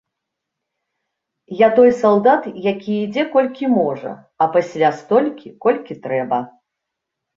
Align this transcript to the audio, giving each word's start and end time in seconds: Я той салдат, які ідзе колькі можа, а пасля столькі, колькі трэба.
Я 1.59 1.67
той 1.79 1.91
салдат, 1.99 2.43
які 2.71 2.91
ідзе 3.05 3.23
колькі 3.35 3.65
можа, 3.77 4.11
а 4.47 4.49
пасля 4.57 4.89
столькі, 5.03 5.55
колькі 5.67 5.93
трэба. 6.07 6.39